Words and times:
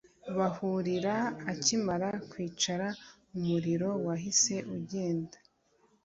bahurira 0.37 1.15
akimara 1.51 2.09
kwicara 2.29 2.87
umuriro 3.35 3.89
wahise 4.05 4.55
ugenda 4.75 5.37